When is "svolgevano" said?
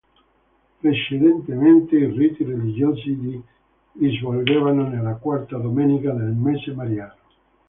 4.17-4.87